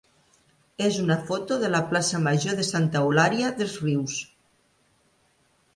[0.85, 4.09] és una foto de la plaça major de Santa Eulària des Riu.